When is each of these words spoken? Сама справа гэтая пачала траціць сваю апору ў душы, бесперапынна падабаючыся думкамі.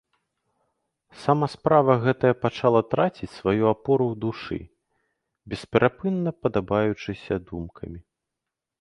Сама 1.23 1.47
справа 1.55 1.97
гэтая 2.05 2.31
пачала 2.47 2.81
траціць 2.95 3.31
сваю 3.35 3.63
апору 3.75 4.03
ў 4.15 4.21
душы, 4.25 4.59
бесперапынна 5.55 6.31
падабаючыся 6.47 7.33
думкамі. 7.51 7.99